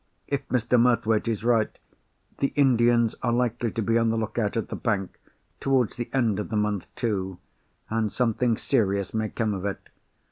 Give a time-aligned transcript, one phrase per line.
[0.27, 0.81] If Mr.
[0.81, 1.77] Murthwaite is right,
[2.39, 5.19] the Indians are likely to be on the lookout at the bank,
[5.59, 9.79] towards the end of the month too—and something serious may come of it.